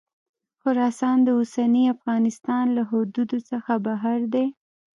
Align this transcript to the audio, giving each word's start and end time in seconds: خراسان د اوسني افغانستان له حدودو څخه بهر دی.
خراسان 0.61 1.17
د 1.23 1.27
اوسني 1.39 1.83
افغانستان 1.95 2.65
له 2.77 2.81
حدودو 2.89 3.37
څخه 3.49 3.73
بهر 3.85 4.19
دی. 4.33 4.47